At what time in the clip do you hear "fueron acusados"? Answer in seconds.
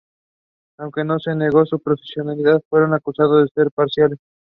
2.67-3.43